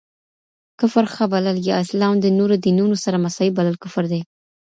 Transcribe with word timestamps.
کفر 0.79 1.05
ښه 1.13 1.25
بلل، 1.33 1.57
يا 1.69 1.75
اسلام 1.85 2.13
د 2.19 2.25
نورو 2.37 2.55
دينونو 2.65 2.95
سره 3.03 3.21
مساوي 3.25 3.51
بلل 3.57 3.75
کفر 3.83 4.03
دی. 4.11 4.21